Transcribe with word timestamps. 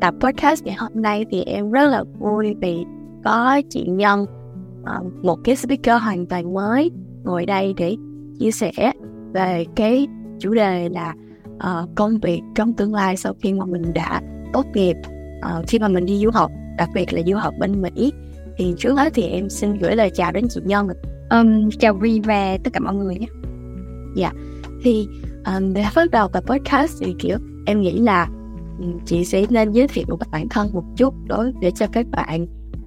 tập 0.00 0.14
podcast 0.20 0.64
ngày 0.64 0.74
hôm 0.78 0.90
nay 0.94 1.24
thì 1.30 1.42
em 1.42 1.70
rất 1.70 1.88
là 1.88 2.04
vui 2.18 2.54
vì 2.60 2.84
có 3.24 3.60
chị 3.70 3.84
Nhân 3.88 4.26
uh, 4.82 5.24
một 5.24 5.38
cái 5.44 5.56
speaker 5.56 6.02
hoàn 6.02 6.26
toàn 6.26 6.54
mới 6.54 6.90
ngồi 7.24 7.46
đây 7.46 7.74
để 7.76 7.96
chia 8.38 8.50
sẻ 8.50 8.92
về 9.32 9.64
cái 9.76 10.06
chủ 10.38 10.54
đề 10.54 10.88
là 10.88 11.14
uh, 11.54 11.88
công 11.94 12.18
việc 12.18 12.40
trong 12.54 12.72
tương 12.72 12.94
lai 12.94 13.16
sau 13.16 13.34
khi 13.42 13.52
mà 13.52 13.64
mình 13.64 13.82
đã 13.94 14.20
tốt 14.52 14.66
nghiệp 14.74 14.96
uh, 15.38 15.68
khi 15.68 15.78
mà 15.78 15.88
mình 15.88 16.06
đi 16.06 16.18
du 16.18 16.30
học 16.30 16.50
đặc 16.78 16.88
biệt 16.94 17.12
là 17.12 17.22
du 17.26 17.36
học 17.36 17.54
bên 17.58 17.82
Mỹ 17.82 18.12
thì 18.56 18.74
trước 18.78 18.94
hết 18.94 19.14
thì 19.14 19.22
em 19.22 19.50
xin 19.50 19.78
gửi 19.78 19.96
lời 19.96 20.10
chào 20.14 20.32
đến 20.32 20.46
chị 20.50 20.60
Nhân 20.64 20.88
um, 21.30 21.70
chào 21.78 21.94
Vi 21.94 22.20
và 22.24 22.58
tất 22.64 22.72
cả 22.72 22.80
mọi 22.80 22.94
người 22.94 23.18
nhé 23.18 23.26
dạ 24.16 24.28
yeah. 24.28 24.36
thì 24.82 25.08
um, 25.46 25.72
để 25.72 25.84
bắt 25.96 26.10
đầu 26.10 26.28
tập 26.28 26.44
podcast 26.46 26.96
thì 27.00 27.14
kiểu 27.18 27.38
em 27.66 27.80
nghĩ 27.80 27.98
là 27.98 28.28
chị 29.06 29.24
sẽ 29.24 29.46
nên 29.50 29.72
giới 29.72 29.88
thiệu 29.88 30.04
các 30.20 30.28
bản 30.30 30.48
thân 30.48 30.70
một 30.72 30.84
chút 30.96 31.14
đối 31.26 31.52
để 31.60 31.70
cho 31.70 31.86
các 31.92 32.06
bạn 32.10 32.46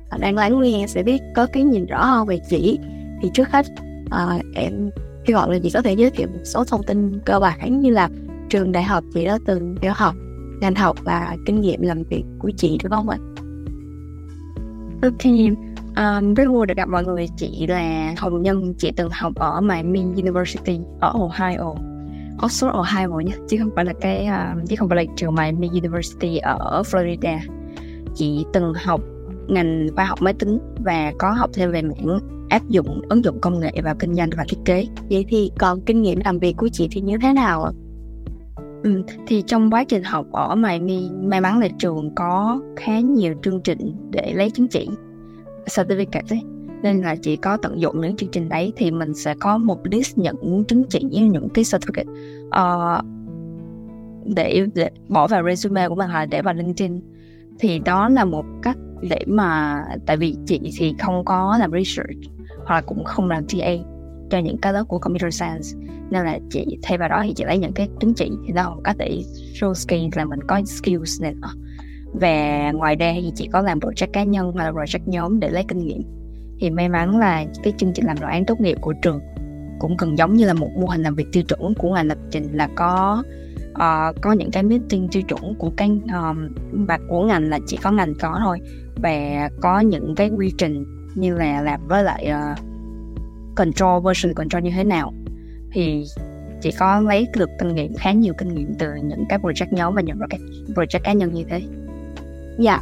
à, 0.09 0.17
đang 0.21 0.35
lắng 0.35 0.61
nghe 0.61 0.85
sẽ 0.87 1.03
biết 1.03 1.21
có 1.35 1.45
cái 1.45 1.63
nhìn 1.63 1.85
rõ 1.85 2.05
hơn 2.05 2.27
về 2.27 2.39
chị 2.49 2.79
thì 3.21 3.29
trước 3.33 3.49
hết 3.49 3.65
à, 4.11 4.39
em 4.55 4.89
hy 5.27 5.33
vọng 5.33 5.49
là 5.49 5.59
chị 5.63 5.69
có 5.73 5.81
thể 5.81 5.93
giới 5.93 6.09
thiệu 6.09 6.27
một 6.27 6.43
số 6.43 6.63
thông 6.63 6.83
tin 6.83 7.19
cơ 7.25 7.39
bản 7.39 7.79
như 7.79 7.89
là 7.89 8.09
trường 8.49 8.71
đại 8.71 8.83
học 8.83 9.03
chị 9.13 9.25
đã 9.25 9.37
từng 9.45 9.75
theo 9.81 9.93
học 9.95 10.15
ngành 10.61 10.75
học 10.75 10.97
và 11.03 11.37
kinh 11.45 11.61
nghiệm 11.61 11.81
làm 11.81 12.03
việc 12.03 12.23
của 12.39 12.51
chị 12.57 12.77
được 12.83 12.89
không 12.91 13.09
ạ? 13.09 13.17
Ok, 15.01 15.25
um, 15.95 16.33
rất 16.33 16.45
vui 16.47 16.65
được 16.65 16.77
gặp 16.77 16.89
mọi 16.89 17.03
người. 17.03 17.27
Chị 17.37 17.67
là 17.67 18.13
Hồng 18.17 18.41
Nhân, 18.41 18.73
chị 18.77 18.91
từng 18.95 19.09
học 19.11 19.35
ở 19.35 19.61
Miami 19.61 19.99
University 19.99 20.79
ở 20.99 21.13
Ohio 21.13 21.92
Oxford 22.37 22.71
Ohio 22.71 23.19
nhé 23.19 23.33
chứ 23.49 23.57
không 23.59 23.69
phải 23.75 23.85
là 23.85 23.93
cái 24.01 24.27
uh, 24.27 24.69
chứ 24.69 24.75
không 24.79 24.89
phải 24.89 25.05
là 25.05 25.13
trường 25.15 25.35
Miami 25.35 25.67
University 25.67 26.37
ở 26.37 26.83
Florida. 26.85 27.39
Chị 28.15 28.45
từng 28.53 28.73
học 28.85 29.01
ngành 29.47 29.87
khoa 29.95 30.05
học 30.05 30.21
máy 30.21 30.33
tính 30.33 30.59
và 30.85 31.13
có 31.19 31.31
học 31.31 31.49
thêm 31.53 31.71
về 31.71 31.81
mảng 31.81 32.19
áp 32.49 32.69
dụng 32.69 33.01
ứng 33.09 33.23
dụng 33.23 33.41
công 33.41 33.59
nghệ 33.59 33.71
vào 33.83 33.95
kinh 33.99 34.13
doanh 34.15 34.29
và 34.37 34.45
thiết 34.49 34.57
kế. 34.65 34.85
Vậy 35.09 35.25
thì 35.29 35.51
còn 35.59 35.81
kinh 35.81 36.01
nghiệm 36.01 36.19
làm 36.25 36.39
việc 36.39 36.57
của 36.57 36.69
chị 36.73 36.87
thì 36.91 37.01
như 37.01 37.17
thế 37.21 37.33
nào 37.33 37.63
ạ? 37.63 37.71
Ừ, 38.83 39.01
thì 39.27 39.41
trong 39.47 39.71
quá 39.71 39.83
trình 39.83 40.03
học 40.03 40.25
ở 40.31 40.55
Miami 40.55 41.09
may 41.23 41.41
mắn 41.41 41.59
là 41.59 41.67
trường 41.79 42.15
có 42.15 42.61
khá 42.75 42.99
nhiều 42.99 43.33
chương 43.43 43.61
trình 43.61 43.95
để 44.11 44.33
lấy 44.33 44.49
chứng 44.49 44.67
chỉ 44.67 44.89
certificate 45.65 46.29
ấy 46.29 46.41
nên 46.83 47.01
là 47.01 47.15
chỉ 47.15 47.35
có 47.35 47.57
tận 47.57 47.81
dụng 47.81 48.01
những 48.01 48.15
chương 48.15 48.29
trình 48.31 48.49
đấy 48.49 48.73
thì 48.75 48.91
mình 48.91 49.13
sẽ 49.13 49.35
có 49.39 49.57
một 49.57 49.87
list 49.87 50.17
những 50.17 50.63
chứng 50.67 50.83
chỉ 50.89 50.99
những 51.01 51.49
cái 51.49 51.63
certificate 51.63 52.09
uh, 52.47 53.05
để, 54.25 54.65
để 54.75 54.89
bỏ 55.07 55.27
vào 55.27 55.43
resume 55.43 55.87
của 55.87 55.95
mình 55.95 56.09
hoặc 56.09 56.25
để 56.25 56.41
vào 56.41 56.53
LinkedIn. 56.53 57.01
Thì 57.59 57.79
đó 57.79 58.09
là 58.09 58.25
một 58.25 58.45
cách 58.61 58.77
để 59.01 59.19
mà 59.27 59.81
tại 60.05 60.17
vì 60.17 60.35
chị 60.45 60.59
thì 60.77 60.95
không 60.99 61.25
có 61.25 61.57
làm 61.59 61.71
research 61.71 62.19
hoặc 62.65 62.75
là 62.75 62.81
cũng 62.81 63.03
không 63.03 63.29
làm 63.29 63.45
TA 63.45 63.71
cho 64.29 64.37
những 64.37 64.57
cái 64.57 64.73
lớp 64.73 64.83
của 64.87 64.99
computer 64.99 65.35
science. 65.35 65.87
Nên 66.09 66.25
là 66.25 66.39
chị 66.49 66.77
thay 66.83 66.97
vào 66.97 67.09
đó 67.09 67.21
thì 67.23 67.33
chị 67.35 67.43
lấy 67.43 67.57
những 67.57 67.73
cái 67.73 67.89
chứng 67.99 68.13
chỉ 68.13 68.31
thì 68.47 68.53
đó 68.53 68.63
là 68.63 68.69
một 68.69 68.81
cách 68.83 68.95
để 68.99 69.21
show 69.53 69.73
skill 69.73 70.07
là 70.15 70.25
mình 70.25 70.39
có 70.47 70.61
skills 70.65 71.21
này 71.21 71.35
và 72.13 72.71
ngoài 72.71 72.95
ra 72.95 73.13
thì 73.15 73.31
chị 73.35 73.49
có 73.51 73.61
làm 73.61 73.79
project 73.79 74.07
cá 74.13 74.23
nhân 74.23 74.51
hoặc 74.51 74.63
là 74.63 74.71
project 74.71 75.03
nhóm 75.05 75.39
để 75.39 75.49
lấy 75.49 75.65
kinh 75.67 75.79
nghiệm 75.79 76.22
thì 76.63 76.69
may 76.69 76.89
mắn 76.89 77.17
là 77.17 77.45
cái 77.63 77.73
chương 77.77 77.93
trình 77.93 78.05
làm 78.05 78.19
đồ 78.19 78.27
án 78.27 78.45
tốt 78.45 78.61
nghiệp 78.61 78.77
của 78.81 78.93
trường 78.93 79.19
cũng 79.79 79.97
cần 79.97 80.17
giống 80.17 80.33
như 80.33 80.45
là 80.45 80.53
một 80.53 80.69
mô 80.75 80.87
hình 80.87 81.01
làm 81.03 81.15
việc 81.15 81.25
tiêu 81.31 81.43
chuẩn 81.43 81.73
của 81.73 81.93
ngành 81.93 82.07
lập 82.07 82.17
trình 82.31 82.47
là 82.53 82.69
có 82.75 83.23
uh, 83.71 84.21
có 84.21 84.31
những 84.31 84.51
cái 84.51 84.63
meeting 84.63 85.07
tiêu 85.11 85.21
chuẩn 85.21 85.55
của 85.55 85.71
cái 85.77 85.89
um, 85.89 86.49
và 86.71 86.99
của 87.09 87.23
ngành 87.25 87.49
là 87.49 87.59
chỉ 87.67 87.77
có 87.77 87.91
ngành 87.91 88.13
có 88.19 88.39
thôi. 88.43 88.59
Và 88.95 89.49
có 89.61 89.79
những 89.79 90.15
cái 90.15 90.29
quy 90.29 90.51
trình 90.57 90.85
như 91.15 91.35
là 91.35 91.61
làm 91.61 91.87
với 91.87 92.03
lại 92.03 92.31
uh, 92.31 92.59
control 93.55 94.03
version 94.05 94.33
control 94.33 94.63
như 94.63 94.71
thế 94.75 94.83
nào. 94.83 95.13
Thì 95.71 96.03
chỉ 96.61 96.71
có 96.79 97.01
lấy 97.01 97.27
được 97.37 97.49
kinh 97.59 97.75
nghiệm 97.75 97.93
khá 97.93 98.11
nhiều 98.11 98.33
kinh 98.37 98.55
nghiệm 98.55 98.73
từ 98.79 98.87
những 99.03 99.23
cái 99.29 99.39
project 99.39 99.67
nhóm 99.71 99.95
và 99.95 100.01
những 100.01 100.17
project, 100.17 100.73
project 100.75 100.99
cá 101.03 101.13
nhân 101.13 101.33
như 101.33 101.43
thế. 101.49 101.61
Dạ. 102.59 102.81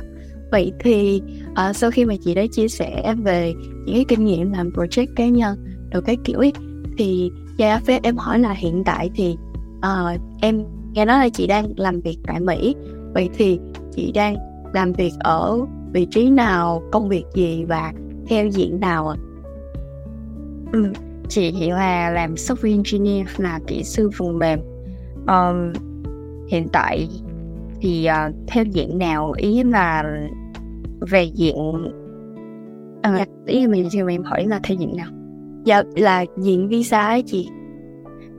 Vậy 0.52 0.74
thì 0.80 1.22
uh, 1.51 1.75
sau 1.75 1.91
khi 1.91 2.06
mà 2.06 2.16
chị 2.23 2.34
đã 2.34 2.44
chia 2.51 2.67
sẻ 2.67 3.16
về 3.23 3.53
những 3.85 3.95
cái 3.95 4.06
kinh 4.07 4.25
nghiệm 4.25 4.51
làm 4.51 4.69
project 4.69 5.07
cá 5.16 5.28
nhân 5.28 5.66
rồi 5.91 6.01
cái 6.01 6.17
kiểu 6.23 6.39
ấy 6.39 6.53
thì 6.97 7.31
cho 7.57 7.79
phép 7.85 8.00
em 8.03 8.17
hỏi 8.17 8.39
là 8.39 8.51
hiện 8.51 8.84
tại 8.85 9.09
thì 9.16 9.35
uh, 9.78 10.22
em 10.41 10.63
nghe 10.94 11.06
nói 11.06 11.19
là 11.19 11.29
chị 11.29 11.47
đang 11.47 11.73
làm 11.78 12.01
việc 12.01 12.17
tại 12.28 12.39
Mỹ 12.39 12.75
vậy 13.13 13.29
thì 13.34 13.59
chị 13.95 14.12
đang 14.12 14.35
làm 14.73 14.94
việc 14.94 15.12
ở 15.19 15.59
vị 15.94 16.07
trí 16.12 16.29
nào 16.29 16.81
công 16.91 17.09
việc 17.09 17.23
gì 17.34 17.66
và 17.66 17.94
theo 18.28 18.47
diện 18.47 18.79
nào 18.79 19.07
ạ? 19.07 19.18
Ừ, 20.73 20.94
chị 21.29 21.51
hiện 21.51 21.72
là 21.72 22.09
làm 22.09 22.33
software 22.33 22.72
engineer 22.72 23.28
là 23.38 23.59
kỹ 23.68 23.83
sư 23.83 24.09
phần 24.18 24.39
mềm 24.39 24.59
um, 25.28 25.73
hiện 26.47 26.68
tại 26.72 27.09
thì 27.81 28.07
uh, 28.09 28.35
theo 28.47 28.63
diện 28.63 28.97
nào 28.97 29.33
ý 29.38 29.63
là 29.63 30.03
về 31.09 31.23
diện 31.23 31.56
à, 33.01 33.25
ý 33.45 33.67
mình 33.67 33.88
thì 33.91 34.03
mình 34.03 34.23
hỏi 34.23 34.45
là 34.45 34.59
theo 34.63 34.78
diện 34.78 34.97
nào? 34.97 35.12
Dạ 35.66 35.84
là 35.95 36.25
diện 36.38 36.67
visa 36.67 37.01
ấy 37.01 37.23
chị. 37.25 37.50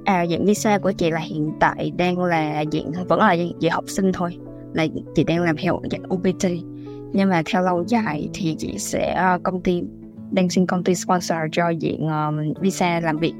À 0.05 0.23
diện 0.23 0.45
visa 0.45 0.78
của 0.78 0.93
chị 0.93 1.11
là 1.11 1.21
hiện 1.21 1.53
tại 1.61 1.93
đang 1.97 2.19
là 2.19 2.61
diện 2.61 2.91
vẫn 3.09 3.21
là 3.21 3.33
diện 3.33 3.71
học 3.71 3.84
sinh 3.87 4.12
thôi. 4.12 4.37
Là 4.75 4.87
chị 5.15 5.25
đang 5.25 5.43
làm 5.43 5.56
theo 5.56 5.81
dạng 5.91 6.03
OPT 6.15 6.47
nhưng 7.12 7.28
mà 7.31 7.43
theo 7.47 7.62
lâu 7.62 7.84
dài 7.89 8.28
thì 8.34 8.55
chị 8.59 8.79
sẽ 8.79 9.34
uh, 9.34 9.43
công 9.43 9.61
ty 9.61 9.83
đang 10.31 10.50
xin 10.50 10.67
công 10.67 10.84
ty 10.84 10.94
sponsor 10.94 11.39
cho 11.53 11.69
diện 11.69 12.09
um, 12.09 12.55
visa 12.61 13.00
làm 13.00 13.19
việc. 13.19 13.34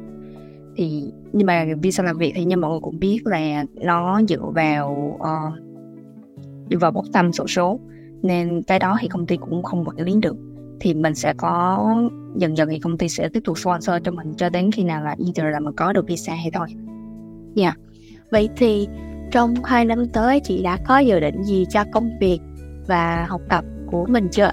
Thì 0.77 1.13
nhưng 1.33 1.47
mà 1.47 1.67
visa 1.83 2.03
làm 2.03 2.19
việc 2.19 2.33
thì 2.37 2.45
như 2.45 2.57
mọi 2.57 2.71
người 2.71 2.81
cũng 2.81 2.99
biết 2.99 3.21
là 3.25 3.65
nó 3.75 4.21
dựa 4.29 4.51
vào 4.55 5.17
uh, 5.17 5.55
dựa 6.71 6.79
vào 6.79 6.91
bốc 6.91 7.05
thăm 7.13 7.33
sổ 7.33 7.47
số 7.47 7.81
nên 8.23 8.63
cái 8.63 8.79
đó 8.79 8.97
thì 9.01 9.09
công 9.09 9.27
ty 9.27 9.37
cũng 9.37 9.63
không 9.63 9.85
quản 9.85 9.97
lý 9.97 10.15
được 10.23 10.37
thì 10.81 10.95
mình 10.95 11.15
sẽ 11.15 11.35
có 11.37 11.87
dần 12.37 12.57
dần 12.57 12.69
thì 12.69 12.79
công 12.79 12.99
ty 12.99 13.09
sẽ 13.09 13.29
tiếp 13.29 13.41
tục 13.45 13.59
sponsor 13.59 13.95
cho 14.05 14.13
mình 14.13 14.35
cho 14.37 14.49
đến 14.49 14.73
khi 14.73 14.85
nào 14.85 15.05
là 15.05 15.17
either 15.19 15.47
là 15.53 15.61
mình 15.61 15.75
có 15.77 15.93
được 15.93 16.07
visa 16.07 16.35
hay 16.35 16.51
thôi. 16.55 16.67
Dạ. 17.55 17.65
Yeah. 17.65 17.79
Vậy 18.31 18.49
thì 18.57 18.89
trong 19.33 19.55
hai 19.65 19.85
năm 19.85 20.09
tới 20.09 20.41
chị 20.41 20.63
đã 20.63 20.79
có 20.87 20.99
dự 20.99 21.21
định 21.21 21.43
gì 21.43 21.67
cho 21.71 21.85
công 21.93 22.11
việc 22.21 22.39
và 22.87 23.27
học 23.29 23.41
tập 23.49 23.65
của 23.87 24.07
mình 24.07 24.29
chưa? 24.33 24.51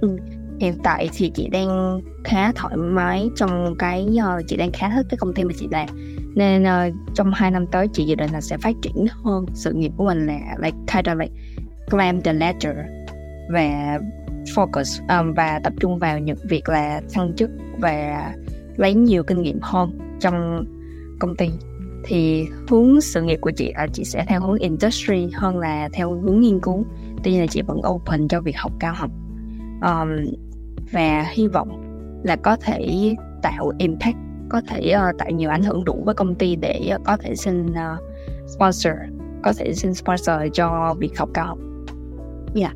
Ừ. 0.00 0.16
Hiện 0.60 0.74
tại 0.82 1.08
thì 1.12 1.30
chị 1.34 1.48
đang 1.48 2.00
khá 2.24 2.52
thoải 2.52 2.76
mái 2.76 3.28
trong 3.36 3.74
cái 3.78 4.08
uh, 4.38 4.44
chị 4.46 4.56
đang 4.56 4.72
khá 4.72 4.90
thích 4.90 5.06
cái 5.10 5.18
công 5.18 5.34
ty 5.34 5.44
mà 5.44 5.52
chị 5.58 5.68
làm 5.70 5.88
nên 6.34 6.62
uh, 6.62 6.94
trong 7.14 7.32
hai 7.34 7.50
năm 7.50 7.66
tới 7.66 7.88
chị 7.92 8.04
dự 8.04 8.14
định 8.14 8.30
là 8.32 8.40
sẽ 8.40 8.58
phát 8.58 8.74
triển 8.82 9.06
hơn 9.24 9.46
sự 9.54 9.72
nghiệp 9.72 9.92
của 9.96 10.04
mình 10.04 10.26
là 10.26 10.38
like 10.62 10.76
kind 10.92 11.06
of 11.06 11.16
like 11.16 11.32
climb 11.90 12.24
the 12.24 12.32
ladder 12.32 12.76
và 13.50 13.98
focus 14.44 15.20
um, 15.20 15.32
và 15.32 15.60
tập 15.64 15.72
trung 15.80 15.98
vào 15.98 16.18
những 16.18 16.36
việc 16.48 16.68
là 16.68 17.00
thăng 17.12 17.32
chức 17.36 17.50
và 17.78 18.30
lấy 18.76 18.94
nhiều 18.94 19.22
kinh 19.22 19.42
nghiệm 19.42 19.58
hơn 19.62 19.98
trong 20.20 20.64
công 21.20 21.36
ty. 21.36 21.50
Thì 22.04 22.46
hướng 22.68 23.00
sự 23.00 23.22
nghiệp 23.22 23.38
của 23.40 23.50
chị 23.50 23.72
là 23.76 23.86
chị 23.92 24.04
sẽ 24.04 24.24
theo 24.28 24.40
hướng 24.40 24.58
industry 24.58 25.30
hơn 25.34 25.58
là 25.58 25.88
theo 25.92 26.20
hướng 26.20 26.40
nghiên 26.40 26.60
cứu. 26.60 26.84
Tuy 27.22 27.30
nhiên 27.30 27.40
là 27.40 27.46
chị 27.46 27.62
vẫn 27.62 27.80
open 27.88 28.28
cho 28.28 28.40
việc 28.40 28.56
học 28.56 28.72
cao 28.80 28.94
học. 28.96 29.10
Um, 29.82 30.08
và 30.92 31.26
hy 31.32 31.46
vọng 31.46 31.80
là 32.24 32.36
có 32.36 32.56
thể 32.56 33.14
tạo 33.42 33.72
impact 33.78 34.16
có 34.48 34.60
thể 34.68 34.94
uh, 34.94 35.18
tạo 35.18 35.30
nhiều 35.30 35.50
ảnh 35.50 35.62
hưởng 35.62 35.84
đủ 35.84 36.02
với 36.04 36.14
công 36.14 36.34
ty 36.34 36.56
để 36.56 36.90
uh, 36.94 37.04
có 37.04 37.16
thể 37.16 37.34
xin 37.36 37.66
uh, 37.66 38.02
sponsor 38.48 38.94
có 39.42 39.52
thể 39.58 39.72
xin 39.72 39.94
sponsor 39.94 40.36
cho 40.52 40.94
việc 40.98 41.18
học 41.18 41.28
cao 41.34 41.46
học. 41.46 41.58
Dạ. 42.54 42.72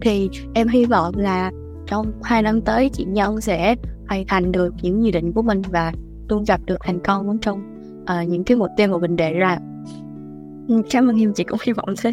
Thì 0.00 0.30
em 0.54 0.68
hy 0.68 0.84
vọng 0.84 1.14
là 1.16 1.50
trong 1.86 2.12
hai 2.22 2.42
năm 2.42 2.60
tới 2.60 2.90
chị 2.92 3.04
Nhân 3.04 3.40
sẽ 3.40 3.76
hoàn 4.08 4.26
thành 4.26 4.52
được 4.52 4.74
những 4.82 5.04
dự 5.04 5.10
định 5.10 5.32
của 5.32 5.42
mình 5.42 5.62
và 5.70 5.92
luôn 6.28 6.44
gặp 6.44 6.60
được 6.66 6.76
thành 6.80 7.00
công 7.00 7.38
trong 7.38 7.62
uh, 8.02 8.28
những 8.28 8.44
cái 8.44 8.56
mục 8.56 8.68
tiêu 8.76 8.88
mà 8.88 8.98
mình 8.98 9.16
đề 9.16 9.32
ra. 9.32 9.58
Ừ, 10.68 10.82
cảm 10.90 11.08
ơn 11.08 11.20
em 11.20 11.32
chị 11.32 11.44
cũng 11.44 11.58
hy 11.62 11.72
vọng 11.72 11.94
thế. 12.02 12.10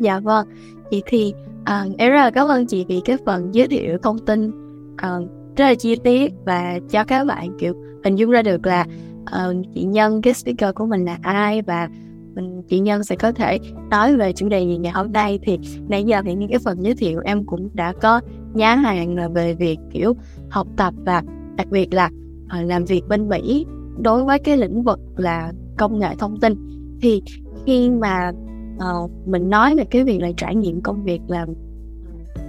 Dạ 0.00 0.20
vâng. 0.20 0.46
Vậy 0.90 1.02
thì 1.06 1.34
uh, 1.60 1.96
em 1.98 2.12
rất 2.12 2.18
là 2.18 2.30
cảm 2.30 2.48
ơn 2.48 2.66
chị 2.66 2.84
vì 2.88 3.00
cái 3.04 3.16
phần 3.26 3.54
giới 3.54 3.68
thiệu 3.68 3.98
thông 4.02 4.18
tin 4.18 4.48
uh, 4.92 5.28
rất 5.56 5.64
là 5.64 5.74
chi 5.74 5.96
tiết 5.96 6.32
và 6.44 6.78
cho 6.90 7.04
các 7.04 7.24
bạn 7.24 7.58
kiểu 7.58 7.74
hình 8.04 8.16
dung 8.16 8.30
ra 8.30 8.42
được 8.42 8.66
là 8.66 8.86
uh, 9.22 9.56
chị 9.74 9.84
Nhân 9.84 10.22
cái 10.22 10.34
speaker 10.34 10.74
của 10.74 10.86
mình 10.86 11.04
là 11.04 11.18
ai 11.22 11.62
và 11.62 11.88
mình 12.34 12.62
chị 12.68 12.80
Nhân 12.80 13.04
sẽ 13.04 13.16
có 13.16 13.32
thể 13.32 13.58
nói 13.90 14.16
về 14.16 14.32
chủ 14.32 14.48
đề 14.48 14.60
gì 14.60 14.78
ngày 14.78 14.92
hôm 14.92 15.12
nay. 15.12 15.38
Thì 15.42 15.58
nãy 15.88 16.04
giờ 16.04 16.22
thì 16.24 16.34
những 16.34 16.50
cái 16.50 16.58
phần 16.64 16.84
giới 16.84 16.94
thiệu 16.94 17.20
em 17.24 17.44
cũng 17.44 17.70
đã 17.74 17.92
có 18.00 18.20
nhá 18.54 18.74
hàng 18.74 19.16
là 19.16 19.28
về 19.28 19.54
việc 19.54 19.78
kiểu 19.90 20.16
học 20.50 20.66
tập 20.76 20.94
và 20.96 21.22
đặc 21.56 21.66
biệt 21.70 21.94
là 21.94 22.10
ờ, 22.48 22.62
làm 22.62 22.84
việc 22.84 23.02
bên 23.08 23.28
Mỹ 23.28 23.66
đối 23.98 24.24
với 24.24 24.38
cái 24.38 24.56
lĩnh 24.56 24.82
vực 24.82 25.00
là 25.16 25.52
công 25.78 25.98
nghệ 25.98 26.14
thông 26.18 26.40
tin. 26.40 26.54
Thì 27.00 27.22
khi 27.66 27.90
mà 27.90 28.32
uh, 28.76 29.10
mình 29.26 29.50
nói 29.50 29.76
về 29.76 29.84
cái 29.84 30.04
việc 30.04 30.18
là 30.20 30.30
trải 30.36 30.54
nghiệm 30.54 30.80
công 30.80 31.04
việc 31.04 31.20
làm 31.28 31.48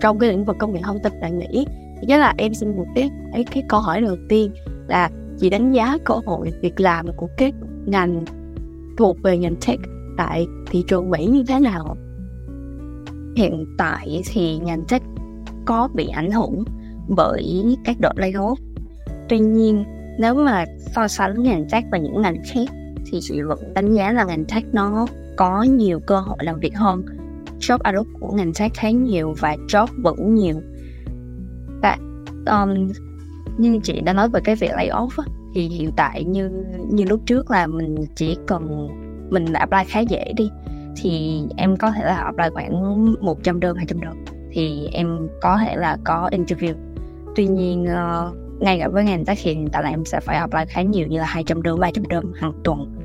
trong 0.01 0.19
cái 0.19 0.29
lĩnh 0.29 0.45
vực 0.45 0.55
công 0.59 0.73
nghệ 0.73 0.79
thông 0.83 0.99
tin 1.03 1.13
tại 1.21 1.31
Mỹ 1.31 1.65
thì 2.01 2.07
chắc 2.07 2.19
là 2.19 2.33
em 2.37 2.53
xin 2.53 2.77
một 2.77 2.85
cái, 2.95 3.09
cái 3.51 3.63
câu 3.69 3.79
hỏi 3.79 4.01
đầu 4.01 4.15
tiên 4.29 4.51
là 4.87 5.09
chị 5.39 5.49
đánh 5.49 5.71
giá 5.71 5.97
cơ 6.05 6.13
hội 6.25 6.51
việc 6.61 6.79
làm 6.79 7.05
của 7.17 7.27
cái 7.37 7.51
ngành 7.85 8.25
thuộc 8.97 9.17
về 9.23 9.37
ngành 9.37 9.55
tech 9.67 9.79
tại 10.17 10.47
thị 10.69 10.83
trường 10.87 11.09
Mỹ 11.09 11.25
như 11.25 11.43
thế 11.47 11.59
nào? 11.59 11.97
Hiện 13.35 13.65
tại 13.77 14.21
thì 14.25 14.57
ngành 14.57 14.83
tech 14.89 15.01
có 15.65 15.89
bị 15.93 16.07
ảnh 16.07 16.31
hưởng 16.31 16.63
bởi 17.07 17.63
các 17.85 17.99
đợt 17.99 18.13
layoff. 18.15 18.55
Tuy 19.29 19.39
nhiên, 19.39 19.83
nếu 20.19 20.35
mà 20.35 20.65
so 20.95 21.07
sánh 21.07 21.43
ngành 21.43 21.65
tech 21.71 21.83
và 21.91 21.97
những 21.97 22.21
ngành 22.21 22.41
khác 22.53 22.67
thì 23.05 23.19
chị 23.21 23.41
vẫn 23.41 23.73
đánh 23.73 23.93
giá 23.93 24.11
là 24.11 24.23
ngành 24.23 24.45
tech 24.45 24.63
nó 24.73 25.07
có 25.37 25.63
nhiều 25.63 25.99
cơ 26.07 26.19
hội 26.19 26.37
làm 26.39 26.59
việc 26.59 26.75
hơn. 26.75 27.05
Job 27.59 27.77
ad 27.83 27.95
của 28.19 28.31
ngành 28.31 28.53
tech 28.59 28.73
khá 28.73 28.89
nhiều 28.89 29.33
và 29.39 29.55
job 29.67 29.87
vẫn 30.03 30.35
nhiều. 30.35 30.61
Và 31.81 31.97
um, 32.45 32.91
như 33.57 33.79
chị 33.83 34.01
đã 34.01 34.13
nói 34.13 34.29
về 34.29 34.39
cái 34.43 34.55
việc 34.55 34.71
layoff 34.71 35.09
á, 35.17 35.23
thì 35.53 35.67
hiện 35.67 35.91
tại 35.95 36.23
như 36.23 36.49
như 36.89 37.03
lúc 37.09 37.21
trước 37.25 37.51
là 37.51 37.67
mình 37.67 37.95
chỉ 38.15 38.37
cần 38.47 38.89
mình 39.29 39.53
apply 39.53 39.83
khá 39.87 39.99
dễ 39.99 40.33
đi 40.35 40.49
thì 40.95 41.41
em 41.57 41.77
có 41.77 41.91
thể 41.91 42.05
là 42.05 42.15
apply 42.15 42.45
khoảng 42.53 43.15
100 43.21 43.59
đơn 43.59 43.77
200 43.77 44.01
đơn. 44.01 44.25
Thì 44.51 44.87
em 44.93 45.27
có 45.41 45.57
thể 45.57 45.75
là 45.75 45.97
có 46.03 46.29
interview. 46.31 46.73
Tuy 47.35 47.47
nhiên 47.47 47.83
uh, 47.83 48.61
ngay 48.61 48.79
cả 48.79 48.87
với 48.87 49.03
ngành 49.03 49.25
tác 49.25 49.39
hiện 49.39 49.67
tại 49.71 49.83
là 49.83 49.89
em 49.89 50.05
sẽ 50.05 50.19
phải 50.19 50.37
apply 50.37 50.61
khá 50.67 50.81
nhiều 50.81 51.07
như 51.07 51.19
là 51.19 51.25
200 51.25 51.61
đơn 51.61 51.79
300 51.79 52.07
đơn 52.07 52.33
hàng 52.35 52.53
tuần. 52.63 52.95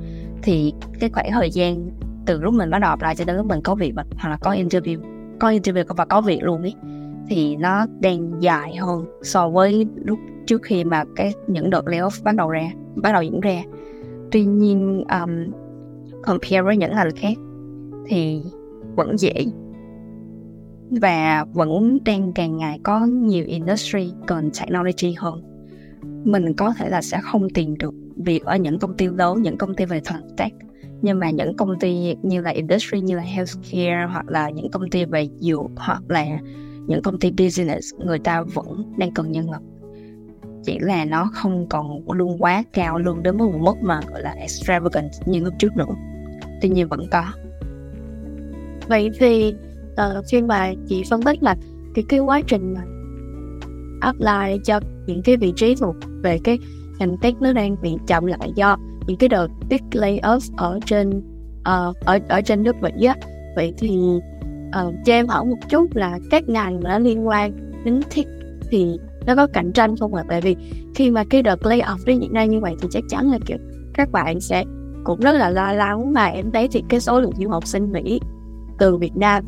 Thì 0.42 0.72
cái 1.00 1.10
khoảng 1.10 1.32
thời 1.32 1.50
gian 1.50 1.90
từ 2.26 2.40
lúc 2.40 2.54
mình 2.54 2.70
bắt 2.70 2.78
đầu 2.78 2.90
apply 2.90 3.14
cho 3.16 3.24
đến 3.24 3.36
lúc 3.36 3.46
mình 3.46 3.60
có 3.62 3.74
việc 3.74 3.94
hoặc 4.16 4.30
là 4.30 4.36
có 4.36 4.52
interview 4.52 5.18
có 5.38 5.50
interview 5.50 5.84
và 5.96 6.04
có 6.04 6.20
việc 6.20 6.42
luôn 6.42 6.62
ấy 6.62 6.74
thì 7.30 7.56
nó 7.56 7.86
đang 8.00 8.32
dài 8.40 8.76
hơn 8.76 9.04
so 9.22 9.48
với 9.48 9.86
lúc 10.04 10.18
trước 10.46 10.62
khi 10.62 10.84
mà 10.84 11.04
cái 11.16 11.32
những 11.46 11.70
đợt 11.70 11.84
layoff 11.84 12.24
bắt 12.24 12.34
đầu 12.34 12.50
ra 12.50 12.70
bắt 12.94 13.12
đầu 13.12 13.22
diễn 13.22 13.40
ra. 13.40 13.62
Tuy 14.30 14.44
nhiên 14.44 15.04
um, 15.10 15.52
compare 16.22 16.62
với 16.62 16.76
những 16.76 16.94
ngành 16.94 17.16
khác 17.16 17.38
thì 18.06 18.42
vẫn 18.96 19.18
dễ 19.18 19.46
và 20.90 21.44
vẫn 21.52 21.98
đang 22.04 22.32
càng 22.32 22.56
ngày 22.56 22.80
có 22.82 23.06
nhiều 23.06 23.44
industry 23.44 24.12
cần 24.26 24.50
technology 24.60 25.14
hơn. 25.18 25.42
Mình 26.24 26.54
có 26.54 26.74
thể 26.78 26.88
là 26.88 27.02
sẽ 27.02 27.20
không 27.22 27.50
tìm 27.50 27.78
được 27.78 27.94
việc 28.16 28.44
ở 28.44 28.56
những 28.56 28.78
công 28.78 28.96
ty 28.96 29.06
lớn 29.06 29.42
những 29.42 29.58
công 29.58 29.74
ty 29.74 29.84
về 29.84 30.00
thuần 30.04 30.22
tech 30.36 30.52
nhưng 31.02 31.18
mà 31.18 31.30
những 31.30 31.56
công 31.56 31.78
ty 31.80 32.16
như 32.22 32.40
là 32.40 32.50
industry 32.50 33.00
như 33.00 33.16
là 33.16 33.22
healthcare 33.22 34.06
hoặc 34.12 34.28
là 34.28 34.50
những 34.50 34.70
công 34.70 34.90
ty 34.90 35.04
về 35.04 35.28
dược 35.40 35.70
hoặc 35.76 36.02
là 36.08 36.26
những 36.88 37.02
công 37.02 37.18
ty 37.18 37.30
business 37.30 37.94
người 37.98 38.18
ta 38.18 38.42
vẫn 38.42 38.94
đang 38.96 39.12
cần 39.12 39.32
nhân 39.32 39.50
lực. 39.50 39.62
Chỉ 40.64 40.78
là 40.78 41.04
nó 41.04 41.30
không 41.34 41.66
còn 41.68 42.10
lương 42.12 42.42
quá 42.42 42.64
cao 42.72 42.98
lương 42.98 43.22
đến 43.22 43.38
một 43.38 43.52
mức 43.58 43.74
mà 43.82 44.00
gọi 44.10 44.22
là 44.22 44.30
extravagant 44.30 45.10
như 45.26 45.44
lúc 45.44 45.54
trước 45.58 45.76
nữa. 45.76 45.84
Tuy 46.62 46.68
nhiên 46.68 46.88
vẫn 46.88 47.00
có. 47.10 47.24
Vậy 48.88 49.10
thì 49.18 49.54
ờ, 49.96 50.16
uh, 50.18 50.24
khi 50.30 50.42
mà 50.42 50.72
chị 50.88 51.02
phân 51.10 51.22
tích 51.22 51.42
là 51.42 51.56
cái 51.94 52.04
cái 52.08 52.20
quá 52.20 52.40
trình 52.46 52.74
mà 52.74 52.80
apply 54.00 54.58
cho 54.64 54.80
những 55.06 55.22
cái 55.22 55.36
vị 55.36 55.52
trí 55.56 55.74
thuộc 55.74 55.96
về 56.22 56.38
cái 56.44 56.58
ngành 56.98 57.16
tech 57.18 57.34
nó 57.40 57.52
đang 57.52 57.76
bị 57.82 57.96
chậm 58.06 58.26
lại 58.26 58.52
do 58.54 58.76
những 59.06 59.16
cái 59.16 59.28
đợt 59.28 59.48
big 59.68 59.82
layoff 59.90 60.40
ở 60.56 60.78
trên 60.86 61.18
uh, 61.60 61.96
ở 62.04 62.18
ở 62.28 62.40
trên 62.40 62.62
nước 62.62 62.76
Mỹ 62.80 63.04
á. 63.04 63.16
Vậy 63.56 63.74
thì 63.78 63.90
uh, 64.68 64.94
cho 65.04 65.12
em 65.12 65.26
hỏi 65.28 65.44
một 65.44 65.56
chút 65.68 65.96
là 65.96 66.18
các 66.30 66.48
ngành 66.48 66.80
mà 66.80 66.98
liên 66.98 67.28
quan 67.28 67.52
đến 67.84 68.00
thiết 68.10 68.26
thì 68.70 68.98
nó 69.26 69.34
có 69.34 69.46
cạnh 69.46 69.72
tranh 69.72 69.96
không 69.96 70.14
ạ? 70.14 70.24
Tại 70.28 70.40
vì 70.40 70.56
khi 70.94 71.10
mà 71.10 71.24
cái 71.30 71.42
đợt 71.42 71.60
layoff 71.62 71.98
đến 72.06 72.20
hiện 72.20 72.32
nay 72.32 72.48
như 72.48 72.60
vậy 72.60 72.74
thì 72.80 72.88
chắc 72.90 73.04
chắn 73.08 73.30
là 73.30 73.38
kiểu 73.46 73.58
các 73.94 74.12
bạn 74.12 74.40
sẽ 74.40 74.64
cũng 75.04 75.20
rất 75.20 75.32
là 75.32 75.50
lo 75.50 75.72
lắng 75.72 76.12
và 76.12 76.26
em 76.26 76.50
thấy 76.52 76.68
thì 76.68 76.82
cái 76.88 77.00
số 77.00 77.20
lượng 77.20 77.32
du 77.38 77.48
học 77.48 77.66
sinh 77.66 77.92
Mỹ 77.92 78.20
từ 78.78 78.96
Việt 78.96 79.16
Nam 79.16 79.44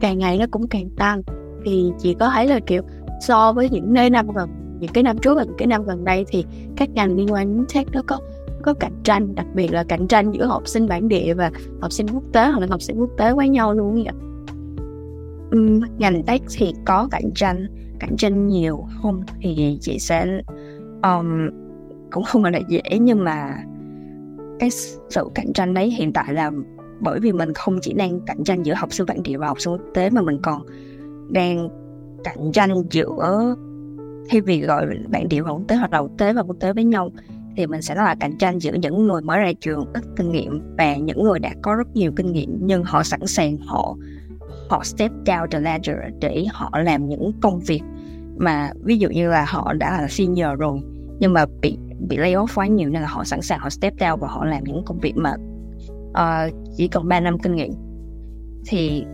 càng 0.00 0.18
ngày 0.18 0.38
nó 0.38 0.46
cũng 0.50 0.68
càng 0.68 0.90
tăng 0.96 1.22
thì 1.64 1.92
chỉ 1.98 2.14
có 2.14 2.30
thấy 2.34 2.46
là 2.46 2.60
kiểu 2.66 2.82
so 3.20 3.52
với 3.52 3.70
những 3.70 3.94
nơi 3.94 4.10
năm 4.10 4.26
gần 4.34 4.48
những 4.80 4.92
cái 4.92 5.02
năm 5.02 5.18
trước 5.18 5.34
và 5.34 5.44
những 5.44 5.56
cái 5.58 5.66
năm 5.66 5.84
gần 5.84 6.04
đây 6.04 6.24
thì 6.28 6.44
các 6.76 6.90
ngành 6.90 7.16
liên 7.16 7.32
quan 7.32 7.56
đến 7.56 7.66
tech 7.74 7.86
nó 7.92 8.02
có 8.06 8.18
có 8.62 8.74
cạnh 8.74 9.00
tranh 9.04 9.34
đặc 9.34 9.46
biệt 9.54 9.72
là 9.72 9.84
cạnh 9.84 10.08
tranh 10.08 10.32
giữa 10.32 10.46
học 10.46 10.68
sinh 10.68 10.88
bản 10.88 11.08
địa 11.08 11.34
và 11.34 11.50
học 11.80 11.92
sinh 11.92 12.06
quốc 12.12 12.22
tế 12.32 12.46
hoặc 12.46 12.60
là 12.60 12.66
học 12.70 12.82
sinh 12.82 12.98
quốc 12.98 13.10
tế 13.18 13.32
với 13.32 13.48
nhau 13.48 13.74
luôn 13.74 13.94
vậy 13.94 14.12
um, 15.50 15.80
ngành 15.98 16.22
tech 16.22 16.42
thì 16.58 16.72
có 16.84 17.08
cạnh 17.10 17.30
tranh 17.34 17.66
cạnh 18.00 18.16
tranh 18.16 18.48
nhiều 18.48 18.84
không 19.02 19.22
thì 19.40 19.78
chị 19.80 19.98
sẽ 19.98 20.40
um, 21.02 21.48
cũng 22.12 22.24
không 22.24 22.42
phải 22.42 22.52
là 22.52 22.60
dễ 22.68 22.82
nhưng 23.00 23.24
mà 23.24 23.56
cái 24.58 24.70
sự 25.10 25.28
cạnh 25.34 25.52
tranh 25.52 25.74
đấy 25.74 25.90
hiện 25.90 26.12
tại 26.12 26.34
là 26.34 26.50
bởi 27.00 27.20
vì 27.20 27.32
mình 27.32 27.52
không 27.54 27.78
chỉ 27.82 27.92
đang 27.92 28.20
cạnh 28.20 28.44
tranh 28.44 28.62
giữa 28.62 28.74
học 28.74 28.92
sinh 28.92 29.06
bản 29.06 29.22
địa 29.22 29.36
và 29.36 29.46
học 29.46 29.60
sinh 29.60 29.72
quốc 29.72 29.90
tế 29.94 30.10
mà 30.10 30.22
mình 30.22 30.38
còn 30.42 30.62
đang 31.30 31.68
cạnh 32.24 32.52
tranh 32.52 32.70
giữa 32.90 33.54
thay 34.30 34.40
vì 34.40 34.60
gọi 34.60 34.86
bản 35.08 35.28
địa 35.28 35.42
và 35.42 35.50
quốc 35.50 35.62
tế 35.68 35.76
hoặc 35.76 35.92
là 35.92 35.98
quốc 35.98 36.12
tế 36.18 36.32
và 36.32 36.42
quốc 36.42 36.56
tế 36.60 36.72
với 36.72 36.84
nhau 36.84 37.10
thì 37.56 37.66
mình 37.66 37.82
sẽ 37.82 37.94
là 37.94 38.14
cạnh 38.20 38.38
tranh 38.38 38.58
giữa 38.58 38.72
những 38.72 39.06
người 39.06 39.22
mới 39.22 39.40
ra 39.40 39.52
trường 39.60 39.84
ít 39.94 40.04
kinh 40.16 40.32
nghiệm 40.32 40.60
và 40.78 40.96
những 40.96 41.24
người 41.24 41.38
đã 41.38 41.50
có 41.62 41.74
rất 41.74 41.96
nhiều 41.96 42.12
kinh 42.16 42.32
nghiệm 42.32 42.58
nhưng 42.60 42.84
họ 42.84 43.02
sẵn 43.02 43.26
sàng 43.26 43.56
họ 43.56 43.96
họ 44.68 44.84
step 44.84 45.10
down 45.24 45.46
the 45.50 45.60
ladder 45.60 45.96
để 46.20 46.44
họ 46.52 46.70
làm 46.84 47.08
những 47.08 47.32
công 47.42 47.60
việc 47.60 47.82
mà 48.36 48.70
ví 48.82 48.98
dụ 48.98 49.08
như 49.08 49.28
là 49.28 49.44
họ 49.48 49.72
đã 49.72 50.00
là 50.00 50.08
senior 50.08 50.58
rồi 50.58 50.80
nhưng 51.18 51.32
mà 51.32 51.44
bị 51.60 51.78
bị 52.08 52.16
lay 52.16 52.34
off 52.34 52.46
quá 52.54 52.66
nhiều 52.66 52.88
nên 52.88 53.02
là 53.02 53.08
họ 53.08 53.24
sẵn 53.24 53.42
sàng 53.42 53.58
họ 53.58 53.70
step 53.70 53.94
down 53.94 54.16
và 54.16 54.28
họ 54.28 54.44
làm 54.44 54.64
những 54.64 54.84
công 54.84 54.98
việc 54.98 55.16
mà 55.16 55.34
uh, 56.10 56.54
chỉ 56.76 56.88
còn 56.88 57.08
3 57.08 57.20
năm 57.20 57.38
kinh 57.38 57.54
nghiệm. 57.54 57.72
Thì 58.66 59.04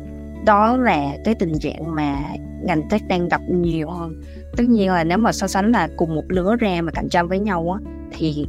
đó 0.47 0.76
là 0.76 1.16
cái 1.25 1.35
tình 1.35 1.59
trạng 1.59 1.95
mà 1.95 2.23
ngành 2.64 2.88
tech 2.90 3.09
đang 3.09 3.28
gặp 3.28 3.40
nhiều 3.49 3.90
hơn. 3.90 4.21
Tất 4.57 4.64
nhiên 4.69 4.88
là 4.88 5.04
nếu 5.04 5.19
mà 5.19 5.33
so 5.33 5.47
sánh 5.47 5.73
là 5.73 5.88
cùng 5.97 6.14
một 6.14 6.25
lứa 6.28 6.57
ra 6.61 6.83
mà 6.83 6.92
cạnh 6.92 7.09
tranh 7.09 7.28
với 7.28 7.38
nhau 7.38 7.78
á 7.78 7.90
thì 8.12 8.47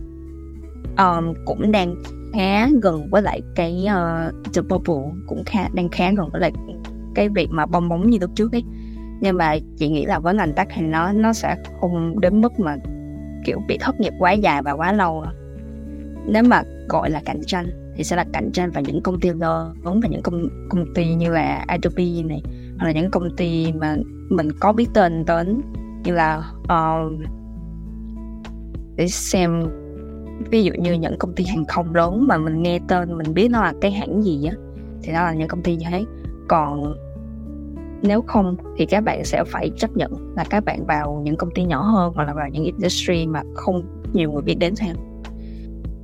um, 0.97 1.33
cũng 1.45 1.71
đang 1.71 1.95
khá 2.33 2.69
gần 2.81 3.09
với 3.09 3.21
lại 3.21 3.41
cái 3.55 3.85
ờ, 3.89 4.31
uh, 4.39 4.53
the 4.53 4.61
bubble 4.61 5.21
cũng 5.27 5.43
khá 5.45 5.69
đang 5.73 5.89
khá 5.89 6.11
gần 6.11 6.29
với 6.31 6.41
lại 6.41 6.51
cái 7.15 7.29
việc 7.29 7.47
mà 7.51 7.65
bong 7.65 7.89
bóng 7.89 8.09
như 8.09 8.17
lúc 8.21 8.31
trước 8.35 8.51
ấy. 8.51 8.63
Nhưng 9.21 9.37
mà 9.37 9.55
chị 9.77 9.89
nghĩ 9.89 10.05
là 10.05 10.19
với 10.19 10.33
ngành 10.33 10.53
tech 10.53 10.67
thì 10.75 10.81
nó 10.81 11.11
nó 11.11 11.33
sẽ 11.33 11.55
không 11.81 12.19
đến 12.19 12.41
mức 12.41 12.59
mà 12.59 12.77
kiểu 13.45 13.61
bị 13.67 13.77
thất 13.77 13.99
nghiệp 13.99 14.13
quá 14.19 14.31
dài 14.31 14.61
và 14.61 14.71
quá 14.71 14.93
lâu 14.93 15.21
à. 15.21 15.31
nếu 16.27 16.43
mà 16.43 16.63
gọi 16.89 17.09
là 17.09 17.21
cạnh 17.25 17.41
tranh 17.45 17.93
thì 17.95 18.03
sẽ 18.03 18.15
là 18.15 18.25
cạnh 18.33 18.51
tranh 18.51 18.71
vào 18.71 18.83
những 18.87 19.01
công 19.01 19.19
ty 19.19 19.29
lớn 19.29 19.73
và 19.83 20.09
những 20.09 20.21
công 20.21 20.47
công 20.69 20.93
ty 20.93 21.13
như 21.13 21.31
là 21.31 21.65
Adobe 21.67 22.23
này 22.25 22.43
hoặc 22.77 22.85
là 22.85 22.91
những 22.91 23.11
công 23.11 23.35
ty 23.37 23.73
mà 23.73 23.97
mình 24.29 24.49
có 24.59 24.73
biết 24.73 24.87
tên 24.93 25.25
đến 25.25 25.61
như 26.03 26.13
là 26.13 26.43
uh, 26.63 27.11
để 28.95 29.07
xem 29.07 29.63
ví 30.49 30.63
dụ 30.63 30.73
như 30.73 30.93
những 30.93 31.17
công 31.19 31.33
ty 31.33 31.43
hàng 31.43 31.65
không 31.65 31.95
lớn 31.95 32.27
mà 32.27 32.37
mình 32.37 32.63
nghe 32.63 32.79
tên 32.87 33.17
mình 33.17 33.33
biết 33.33 33.47
nó 33.51 33.61
là 33.61 33.73
cái 33.81 33.91
hãng 33.91 34.23
gì 34.23 34.45
á 34.45 34.53
thì 35.03 35.13
nó 35.13 35.23
là 35.23 35.33
những 35.33 35.47
công 35.47 35.63
ty 35.63 35.75
như 35.75 35.85
thế 35.89 36.05
còn 36.51 36.93
nếu 38.01 38.21
không 38.21 38.55
thì 38.77 38.85
các 38.85 39.01
bạn 39.01 39.25
sẽ 39.25 39.43
phải 39.43 39.71
chấp 39.77 39.97
nhận 39.97 40.33
là 40.35 40.45
các 40.49 40.65
bạn 40.65 40.85
vào 40.85 41.21
những 41.23 41.35
công 41.35 41.51
ty 41.51 41.63
nhỏ 41.63 41.81
hơn 41.81 42.13
hoặc 42.15 42.23
là 42.23 42.33
vào 42.33 42.49
những 42.49 42.63
industry 42.63 43.27
mà 43.27 43.41
không 43.55 43.81
nhiều 44.13 44.31
người 44.31 44.41
biết 44.41 44.55
đến 44.59 44.73
theo. 44.79 44.95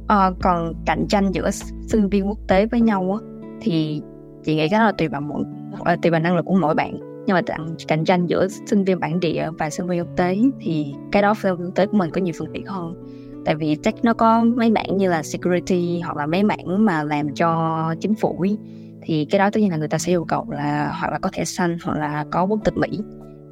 À, 0.07 0.31
còn 0.41 0.73
cạnh 0.85 1.05
tranh 1.09 1.31
giữa 1.31 1.49
sinh 1.87 2.09
viên 2.09 2.27
quốc 2.27 2.37
tế 2.47 2.65
với 2.65 2.81
nhau 2.81 3.19
á, 3.21 3.27
thì 3.61 4.01
chị 4.43 4.55
nghĩ 4.55 4.69
cái 4.69 4.79
đó 4.79 4.85
là 4.85 4.91
tùy 4.91 5.07
vào 5.07 5.21
mỗi 5.21 5.43
ờ, 5.79 5.95
tùy 6.01 6.11
vào 6.11 6.19
năng 6.19 6.35
lực 6.35 6.45
của 6.45 6.57
mỗi 6.61 6.75
bạn. 6.75 6.99
Nhưng 7.25 7.33
mà 7.33 7.41
cạnh 7.87 8.05
tranh 8.05 8.25
giữa 8.25 8.47
sinh 8.65 8.83
viên 8.83 8.99
bản 8.99 9.19
địa 9.19 9.49
và 9.59 9.69
sinh 9.69 9.87
viên 9.87 9.99
quốc 9.99 10.15
tế 10.15 10.37
thì 10.61 10.93
cái 11.11 11.21
đó 11.21 11.33
sinh 11.33 11.55
viên 11.55 11.65
quốc 11.65 11.75
tế 11.75 11.85
của 11.85 11.97
mình 11.97 12.11
có 12.11 12.21
nhiều 12.21 12.33
phương 12.37 12.49
tiện 12.53 12.65
hơn. 12.65 13.03
Tại 13.45 13.55
vì 13.55 13.75
tech 13.75 13.95
nó 14.03 14.13
có 14.13 14.43
mấy 14.43 14.71
mảng 14.71 14.97
như 14.97 15.09
là 15.09 15.23
security 15.23 15.99
hoặc 15.99 16.17
là 16.17 16.25
mấy 16.25 16.43
mảng 16.43 16.85
mà 16.85 17.03
làm 17.03 17.33
cho 17.33 17.93
chính 17.99 18.15
phủ 18.15 18.41
ý, 18.41 18.57
thì 19.01 19.25
cái 19.25 19.39
đó 19.39 19.49
tất 19.49 19.59
nhiên 19.59 19.71
là 19.71 19.77
người 19.77 19.87
ta 19.87 19.97
sẽ 19.97 20.11
yêu 20.11 20.25
cầu 20.25 20.45
là 20.49 20.97
hoặc 20.99 21.11
là 21.11 21.19
có 21.19 21.29
thẻ 21.33 21.45
xanh 21.45 21.77
hoặc 21.83 21.97
là 21.97 22.25
có 22.31 22.43
quốc 22.43 22.59
tịch 22.63 22.77
Mỹ 22.77 22.99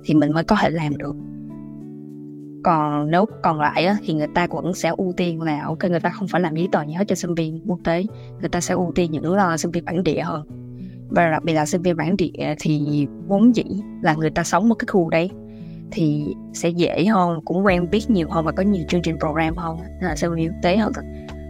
thì 0.05 0.13
mình 0.13 0.33
mới 0.33 0.43
có 0.43 0.55
thể 0.61 0.69
làm 0.69 0.97
được. 0.97 1.15
Còn 2.63 3.11
nếu 3.11 3.25
còn 3.43 3.59
lại 3.59 3.85
á, 3.85 3.97
thì 4.03 4.13
người 4.13 4.27
ta 4.35 4.47
cũng 4.47 4.73
sẽ 4.73 4.91
ưu 4.97 5.13
tiên 5.17 5.41
là 5.41 5.63
ok 5.65 5.83
người 5.83 5.99
ta 5.99 6.09
không 6.09 6.27
phải 6.27 6.41
làm 6.41 6.55
giấy 6.55 6.67
tờ 6.71 6.85
gì 6.85 6.93
hết 6.93 7.07
cho 7.07 7.15
sinh 7.15 7.35
viên 7.35 7.61
quốc 7.67 7.79
tế 7.83 8.03
người 8.39 8.49
ta 8.49 8.61
sẽ 8.61 8.73
ưu 8.73 8.91
tiên 8.95 9.11
những 9.11 9.33
là 9.33 9.57
sinh 9.57 9.71
viên 9.71 9.85
bản 9.85 10.03
địa 10.03 10.21
hơn. 10.21 10.47
Và 11.09 11.31
đặc 11.31 11.43
biệt 11.43 11.53
là 11.53 11.65
sinh 11.65 11.81
viên 11.81 11.97
bản 11.97 12.17
địa 12.17 12.55
thì 12.59 13.07
vốn 13.27 13.55
dĩ 13.55 13.63
là 14.01 14.15
người 14.15 14.29
ta 14.29 14.43
sống 14.43 14.69
một 14.69 14.75
cái 14.75 14.85
khu 14.87 15.09
đấy 15.09 15.29
thì 15.91 16.35
sẽ 16.53 16.69
dễ 16.69 17.05
hơn 17.05 17.39
cũng 17.45 17.65
quen 17.65 17.89
biết 17.89 18.09
nhiều 18.09 18.27
hơn 18.29 18.45
và 18.45 18.51
có 18.51 18.63
nhiều 18.63 18.83
chương 18.87 19.01
trình 19.01 19.19
program 19.19 19.55
hơn 19.55 19.77
là 20.01 20.15
sinh 20.15 20.35
viên 20.35 20.49
quốc 20.49 20.59
tế 20.63 20.77
hơn. 20.77 20.93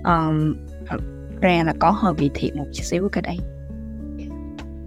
Um, 0.03 0.55
ra 1.41 1.63
là 1.65 1.73
có 1.79 1.91
hơi 1.91 2.13
bị 2.13 2.31
thiệt 2.33 2.55
một 2.55 2.65
chút 2.73 2.83
xíu 2.83 3.09
cái 3.11 3.21
đấy 3.21 3.37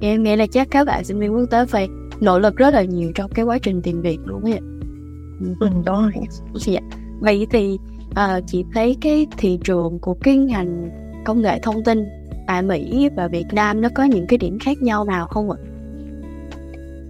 em 0.00 0.22
nghĩ 0.22 0.36
là 0.36 0.46
chắc 0.46 0.68
các 0.70 0.86
bạn 0.86 1.04
sinh 1.04 1.18
viên 1.18 1.34
quốc 1.34 1.46
tế 1.50 1.66
phải 1.66 1.88
nỗ 2.20 2.38
lực 2.38 2.56
rất 2.56 2.74
là 2.74 2.82
nhiều 2.82 3.12
trong 3.14 3.30
cái 3.30 3.44
quá 3.44 3.58
trình 3.58 3.82
tìm 3.82 4.00
việc 4.00 4.18
luôn 4.24 4.42
ấy 4.42 4.60
ừ, 5.60 5.68
đó 5.84 6.10
dạ. 6.54 6.80
vậy 7.20 7.46
thì 7.50 7.78
uh, 8.10 8.44
chị 8.46 8.64
thấy 8.74 8.96
cái 9.00 9.26
thị 9.38 9.58
trường 9.64 9.98
của 9.98 10.14
cái 10.14 10.36
ngành 10.36 10.90
công 11.24 11.42
nghệ 11.42 11.58
thông 11.62 11.84
tin 11.84 12.04
tại 12.46 12.62
Mỹ 12.62 13.08
và 13.16 13.28
Việt 13.28 13.46
Nam 13.52 13.80
nó 13.80 13.88
có 13.94 14.04
những 14.04 14.26
cái 14.26 14.38
điểm 14.38 14.58
khác 14.58 14.82
nhau 14.82 15.04
nào 15.04 15.26
không 15.26 15.50
ạ? 15.50 15.58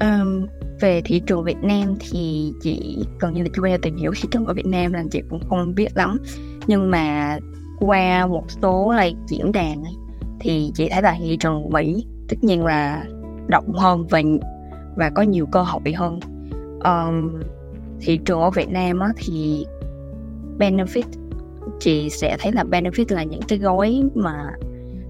Um, 0.00 0.47
về 0.80 1.02
thị 1.04 1.23
trường 1.26 1.45
Việt 1.45 1.62
Nam 1.62 1.95
thì 2.00 2.52
chị 2.62 2.99
gần 3.21 3.35
như 3.35 3.42
là 3.42 3.49
chưa 3.57 3.62
bao 3.62 3.71
giờ 3.71 3.78
tìm 3.83 3.97
hiểu 3.97 4.12
thị 4.16 4.28
trường 4.30 4.47
ở 4.47 4.54
Việt 4.54 4.66
Nam 4.66 4.92
nên 4.92 5.09
chị 5.09 5.23
cũng 5.30 5.40
không 5.49 5.75
biết 5.75 5.88
lắm 5.95 6.18
nhưng 6.66 6.90
mà 6.90 7.38
qua 7.80 8.26
một 8.26 8.45
số 8.62 8.95
like, 9.00 9.18
diễn 9.28 9.52
đàn 9.52 9.83
thì 10.40 10.71
chị 10.75 10.88
thấy 10.88 11.02
là 11.02 11.16
thị 11.18 11.37
trường 11.40 11.71
Mỹ 11.71 12.07
tất 12.29 12.37
nhiên 12.45 12.65
là 12.65 13.05
rộng 13.49 13.73
hơn 13.73 14.07
và 14.11 14.23
và 14.97 15.11
có 15.11 15.23
nhiều 15.23 15.47
cơ 15.47 15.63
hội 15.63 15.93
hơn. 15.97 16.21
Um, 16.85 17.43
thị 18.01 18.21
trường 18.25 18.41
ở 18.41 18.51
Việt 18.51 18.69
Nam 18.69 19.01
á, 19.01 19.09
thì 19.17 19.67
benefit 20.59 21.05
chị 21.81 22.11
sẽ 22.11 22.37
thấy 22.41 22.53
là 22.53 22.65
benefit 22.65 23.05
là 23.09 23.23
những 23.23 23.43
cái 23.49 23.59
gói 23.59 24.03
mà 24.15 24.51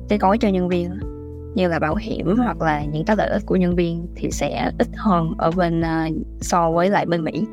cái 0.09 0.19
gói 0.19 0.39
cho 0.39 0.49
nhân 0.49 0.69
viên 0.69 0.91
như 1.55 1.69
là 1.69 1.79
bảo 1.79 1.95
hiểm 1.95 2.37
hoặc 2.37 2.63
là 2.63 2.85
những 2.85 3.05
cái 3.05 3.17
lợi 3.17 3.29
ích 3.29 3.43
của 3.47 3.57
nhân 3.57 3.77
viên 3.77 4.07
thì 4.15 4.31
sẽ 4.31 4.71
ít 4.79 4.89
hơn 4.97 5.35
ở 5.39 5.51
bên 5.51 5.81
uh, 5.81 6.17
so 6.41 6.71
với 6.71 6.91
lại 6.91 7.07
bên 7.07 7.25
Mỹ. 7.25 7.47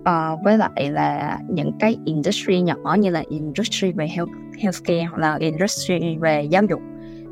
Uh, 0.00 0.44
với 0.44 0.58
lại 0.58 0.90
là 0.90 1.38
những 1.48 1.72
cái 1.80 1.96
industry 2.04 2.60
nhỏ 2.60 2.96
như 2.98 3.10
là 3.10 3.22
industry 3.28 3.92
về 3.92 4.08
health 4.08 4.30
healthcare 4.58 5.04
hoặc 5.04 5.18
là 5.18 5.36
industry 5.36 6.16
về 6.20 6.42
giáo 6.42 6.62
dục 6.70 6.80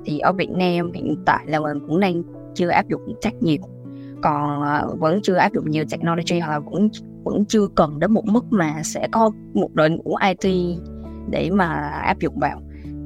thì 0.04 0.18
ở 0.18 0.32
Việt 0.32 0.50
Nam 0.50 0.92
hiện 0.92 1.16
tại 1.26 1.44
là 1.46 1.60
mình 1.60 1.80
cũng 1.86 2.00
đang 2.00 2.22
chưa 2.54 2.68
áp 2.68 2.88
dụng 2.88 3.14
chắc 3.20 3.34
nhiều. 3.42 3.58
Còn 4.22 4.62
uh, 4.62 4.98
vẫn 4.98 5.20
chưa 5.22 5.34
áp 5.34 5.52
dụng 5.52 5.70
nhiều 5.70 5.84
technology 5.90 6.38
hoặc 6.38 6.52
là 6.52 6.58
vẫn 6.58 6.88
vẫn 7.24 7.44
chưa 7.44 7.66
cần 7.74 7.98
đến 7.98 8.12
một 8.12 8.26
mức 8.26 8.44
mà 8.50 8.82
sẽ 8.82 9.08
có 9.12 9.30
một 9.54 9.74
đội 9.74 9.90
ngũ 9.90 10.14
IT 10.28 10.76
để 11.30 11.50
mà 11.50 11.66
áp 12.04 12.18
dụng 12.18 12.38
vào. 12.38 12.60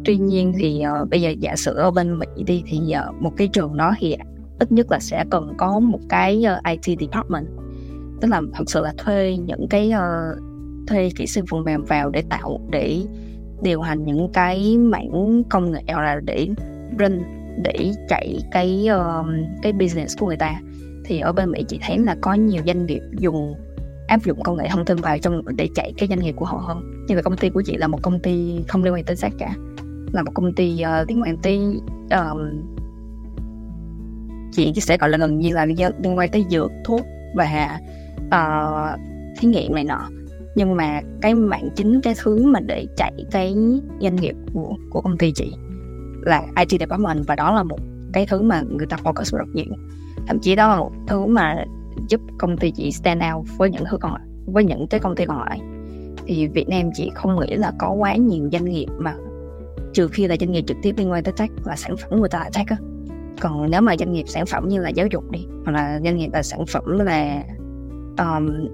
Tuy 0.04 0.16
nhiên 0.16 0.52
thì 0.58 0.82
uh, 1.02 1.08
bây 1.10 1.22
giờ 1.22 1.30
giả 1.40 1.56
sử 1.56 1.74
ở 1.74 1.90
bên 1.90 2.18
Mỹ 2.18 2.26
đi 2.46 2.62
thì 2.66 2.78
uh, 2.78 3.22
một 3.22 3.32
cái 3.36 3.48
trường 3.48 3.76
đó 3.76 3.94
thì 3.98 4.16
ít 4.58 4.72
nhất 4.72 4.86
là 4.90 4.98
sẽ 5.00 5.24
cần 5.30 5.52
có 5.58 5.80
một 5.80 6.00
cái 6.08 6.44
uh, 6.58 6.64
IT 6.64 7.00
department. 7.00 7.46
Tức 8.20 8.28
là 8.28 8.42
thật 8.54 8.64
sự 8.66 8.80
là 8.80 8.94
thuê 8.98 9.36
những 9.46 9.68
cái 9.70 9.92
uh, 9.92 10.38
thuê 10.86 11.10
kỹ 11.16 11.26
sư 11.26 11.42
phần 11.50 11.64
mềm 11.64 11.84
vào 11.84 12.10
để 12.10 12.22
tạo 12.30 12.60
để 12.70 13.02
điều 13.62 13.80
hành 13.80 14.04
những 14.04 14.28
cái 14.32 14.78
mảng 14.78 15.42
công 15.50 15.72
nghệ 15.72 15.82
hoặc 15.92 16.02
là 16.02 16.20
để 16.24 16.48
run 16.98 17.22
để 17.62 17.92
chạy 18.08 18.38
cái 18.50 18.88
uh, 18.90 19.26
cái 19.62 19.72
business 19.72 20.18
của 20.18 20.26
người 20.26 20.36
ta. 20.36 20.60
Thì 21.04 21.20
ở 21.20 21.32
bên 21.32 21.50
Mỹ 21.50 21.64
chị 21.68 21.78
thấy 21.82 21.98
là 21.98 22.16
có 22.20 22.34
nhiều 22.34 22.62
doanh 22.66 22.86
nghiệp 22.86 23.00
dùng 23.18 23.54
áp 24.08 24.24
dụng 24.24 24.42
công 24.42 24.56
nghệ 24.56 24.68
thông 24.70 24.84
tin 24.84 24.96
vào 24.96 25.18
trong 25.18 25.42
để 25.56 25.68
chạy 25.74 25.92
cái 25.98 26.08
doanh 26.08 26.20
nghiệp 26.20 26.34
của 26.36 26.44
họ 26.44 26.56
hơn. 26.66 27.06
Như 27.08 27.14
là 27.14 27.22
công 27.22 27.36
ty 27.36 27.48
của 27.50 27.62
chị 27.66 27.76
là 27.76 27.88
một 27.88 27.98
công 28.02 28.20
ty 28.20 28.60
không 28.68 28.84
liên 28.84 28.94
quan 28.94 29.04
tới 29.04 29.16
sách 29.16 29.32
cả. 29.38 29.54
Là 30.12 30.22
một 30.22 30.32
công 30.34 30.52
ty 30.52 30.80
ờ, 30.80 31.00
uh, 31.00 31.08
tiếng 31.08 31.22
quan 31.22 31.36
um, 32.10 32.62
chị 34.52 34.72
sẽ 34.76 34.96
gọi 34.96 35.10
là 35.10 35.18
gần 35.18 35.38
như 35.38 35.52
là 35.52 35.66
liên 35.66 36.18
quan 36.18 36.30
tới 36.30 36.44
dược 36.50 36.70
thuốc 36.84 37.00
và 37.34 37.78
uh, 38.26 39.00
thí 39.38 39.48
nghiệm 39.48 39.74
này 39.74 39.84
nọ. 39.84 40.08
Nhưng 40.56 40.76
mà 40.76 41.00
cái 41.22 41.34
mạng 41.34 41.68
chính 41.76 42.00
cái 42.00 42.14
thứ 42.22 42.46
mà 42.46 42.60
để 42.60 42.86
chạy 42.96 43.12
cái 43.30 43.54
doanh 44.00 44.16
nghiệp 44.16 44.34
của 44.52 44.74
của 44.90 45.00
công 45.00 45.18
ty 45.18 45.32
chị 45.32 45.52
là 46.24 46.42
IT 46.56 46.80
department 46.80 47.26
và 47.26 47.34
đó 47.36 47.54
là 47.54 47.62
một 47.62 47.78
cái 48.12 48.26
thứ 48.26 48.42
mà 48.42 48.62
người 48.70 48.86
ta 48.86 48.96
focus 49.04 49.38
rất 49.38 49.48
nhiều. 49.54 49.74
Thậm 50.26 50.38
chí 50.38 50.54
đó 50.54 50.68
là 50.68 50.76
một 50.76 50.92
thứ 51.06 51.26
mà 51.26 51.64
giúp 52.08 52.20
công 52.38 52.56
ty 52.56 52.70
chị 52.70 52.92
stand 52.92 53.22
out 53.34 53.46
với 53.58 53.70
những 53.70 53.84
thứ 53.90 53.96
còn 54.00 54.12
lại 54.12 54.22
với 54.46 54.64
những 54.64 54.86
cái 54.86 55.00
công 55.00 55.16
ty 55.16 55.24
còn 55.24 55.38
lại. 55.38 55.60
Thì 56.26 56.46
Việt 56.46 56.68
Nam 56.68 56.90
chị 56.94 57.10
không 57.14 57.40
nghĩ 57.40 57.54
là 57.56 57.72
có 57.78 57.90
quá 57.90 58.16
nhiều 58.16 58.48
doanh 58.52 58.64
nghiệp 58.64 58.86
mà 58.98 59.14
trừ 59.94 60.08
khi 60.08 60.26
là 60.26 60.36
doanh 60.40 60.52
nghiệp 60.52 60.64
trực 60.66 60.76
tiếp 60.82 60.94
liên 60.96 61.10
quan 61.10 61.24
tới 61.24 61.34
tech 61.36 61.50
là 61.64 61.76
sản 61.76 61.96
phẩm 61.96 62.20
người 62.20 62.28
ta 62.28 62.38
là 62.38 62.50
tech 62.54 62.66
á. 62.66 62.76
Còn 63.40 63.70
nếu 63.70 63.80
mà 63.80 63.96
doanh 63.98 64.12
nghiệp 64.12 64.24
sản 64.28 64.46
phẩm 64.46 64.68
như 64.68 64.80
là 64.80 64.88
giáo 64.88 65.06
dục 65.06 65.30
đi 65.30 65.46
hoặc 65.64 65.72
là 65.72 66.00
doanh 66.04 66.16
nghiệp 66.16 66.30
là 66.32 66.42
sản 66.42 66.66
phẩm 66.66 66.98
là 66.98 67.42
um, 68.18 68.68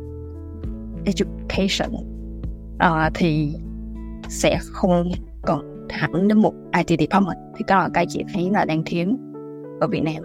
education 1.05 1.91
uh, 2.75 3.13
thì 3.15 3.55
sẽ 4.29 4.59
không 4.73 5.11
hẳn 5.91 6.29
đến 6.29 6.39
một 6.39 6.55
IT 6.77 7.01
department 7.01 7.39
thì 7.57 7.65
đó 7.69 7.79
là 7.79 7.89
cái 7.95 8.07
chị 8.09 8.25
thấy 8.35 8.51
là 8.51 8.65
đang 8.65 8.83
thiếu 8.87 9.09
ở 9.81 9.87
Việt 9.87 10.03
Nam. 10.03 10.23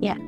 Dạ. 0.00 0.08
Yeah. 0.08 0.18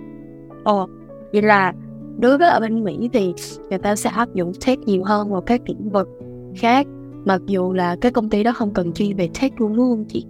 Ồ, 0.64 0.86
vậy 1.32 1.42
là 1.42 1.72
đối 2.18 2.38
với 2.38 2.48
ở 2.48 2.60
bên 2.60 2.84
Mỹ 2.84 3.08
thì 3.12 3.34
người 3.70 3.78
ta 3.78 3.96
sẽ 3.96 4.10
áp 4.10 4.34
dụng 4.34 4.52
tech 4.66 4.78
nhiều 4.78 5.04
hơn 5.04 5.30
vào 5.30 5.40
các 5.40 5.60
lĩnh 5.68 5.90
vực 5.90 6.08
khác 6.56 6.86
mặc 7.24 7.40
dù 7.46 7.72
là 7.72 7.96
cái 8.00 8.12
công 8.12 8.30
ty 8.30 8.42
đó 8.42 8.52
không 8.52 8.74
cần 8.74 8.92
chuyên 8.92 9.16
về 9.16 9.28
tech 9.40 9.60
luôn 9.60 9.76
đúng 9.76 9.90
không 9.90 10.04
chị? 10.08 10.26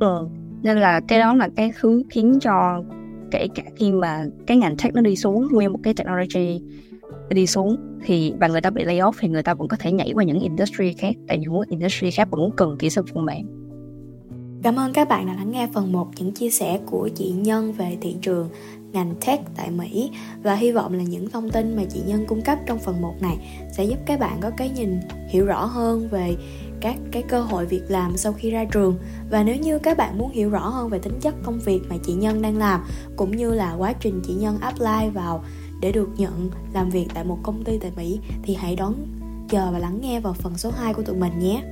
Ừ. 0.00 0.28
Nên 0.62 0.78
là 0.78 1.00
cái 1.08 1.18
đó 1.18 1.34
là 1.34 1.48
cái 1.56 1.72
thứ 1.80 2.02
khiến 2.10 2.38
cho 2.40 2.82
kể 3.30 3.48
cả 3.54 3.62
khi 3.76 3.92
mà 3.92 4.24
cái 4.46 4.56
ngành 4.56 4.76
tech 4.76 4.94
nó 4.94 5.00
đi 5.00 5.16
xuống 5.16 5.48
nguyên 5.52 5.72
một 5.72 5.78
cái 5.82 5.94
technology 5.94 6.60
đi 7.34 7.46
xuống, 7.46 7.76
thì 8.04 8.32
và 8.40 8.48
người 8.48 8.60
ta 8.60 8.70
bị 8.70 8.84
lay 8.84 8.96
off 8.96 9.12
thì 9.20 9.28
người 9.28 9.42
ta 9.42 9.54
vẫn 9.54 9.68
có 9.68 9.76
thể 9.80 9.92
nhảy 9.92 10.12
qua 10.14 10.24
những 10.24 10.40
industry 10.40 10.92
khác, 10.92 11.14
tại 11.28 11.38
những 11.38 11.52
industry 11.68 12.10
khác 12.10 12.28
vẫn 12.30 12.50
cần 12.56 12.76
kỹ 12.78 12.90
sư 12.90 13.02
phần 13.14 13.24
mềm 13.24 13.46
Cảm 14.62 14.78
ơn 14.78 14.92
các 14.92 15.08
bạn 15.08 15.26
đã 15.26 15.34
lắng 15.34 15.50
nghe 15.50 15.68
phần 15.74 15.92
1 15.92 16.08
những 16.16 16.32
chia 16.32 16.50
sẻ 16.50 16.80
của 16.86 17.08
chị 17.14 17.30
Nhân 17.30 17.72
về 17.72 17.96
thị 18.00 18.16
trường 18.22 18.48
ngành 18.92 19.14
tech 19.26 19.40
tại 19.56 19.70
Mỹ, 19.70 20.10
và 20.42 20.54
hy 20.54 20.72
vọng 20.72 20.94
là 20.94 21.02
những 21.02 21.30
thông 21.30 21.50
tin 21.50 21.76
mà 21.76 21.82
chị 21.84 22.00
Nhân 22.06 22.24
cung 22.28 22.42
cấp 22.42 22.58
trong 22.66 22.78
phần 22.78 23.02
1 23.02 23.14
này 23.20 23.36
sẽ 23.72 23.84
giúp 23.84 23.98
các 24.06 24.20
bạn 24.20 24.38
có 24.40 24.50
cái 24.56 24.70
nhìn 24.70 25.00
hiểu 25.28 25.46
rõ 25.46 25.64
hơn 25.64 26.08
về 26.10 26.36
các 26.80 26.96
cái 27.10 27.22
cơ 27.22 27.42
hội 27.42 27.66
việc 27.66 27.82
làm 27.88 28.16
sau 28.16 28.32
khi 28.32 28.50
ra 28.50 28.64
trường. 28.64 28.96
Và 29.30 29.42
nếu 29.42 29.56
như 29.56 29.78
các 29.78 29.96
bạn 29.96 30.18
muốn 30.18 30.30
hiểu 30.30 30.50
rõ 30.50 30.68
hơn 30.68 30.88
về 30.88 30.98
tính 30.98 31.18
chất 31.20 31.34
công 31.42 31.58
việc 31.58 31.80
mà 31.88 31.96
chị 32.02 32.12
Nhân 32.12 32.42
đang 32.42 32.56
làm, 32.56 32.80
cũng 33.16 33.36
như 33.36 33.54
là 33.54 33.74
quá 33.74 33.92
trình 33.92 34.20
chị 34.26 34.34
Nhân 34.34 34.58
apply 34.60 35.10
vào 35.14 35.44
để 35.80 35.92
được 35.92 36.08
nhận 36.16 36.50
làm 36.72 36.90
việc 36.90 37.06
tại 37.14 37.24
một 37.24 37.38
công 37.42 37.64
ty 37.64 37.78
tại 37.78 37.92
Mỹ 37.96 38.20
thì 38.42 38.54
hãy 38.54 38.76
đón, 38.76 38.94
chờ 39.48 39.70
và 39.72 39.78
lắng 39.78 39.98
nghe 40.00 40.20
vào 40.20 40.32
phần 40.32 40.58
số 40.58 40.70
2 40.70 40.94
của 40.94 41.02
tụi 41.02 41.16
mình 41.16 41.38
nhé. 41.38 41.62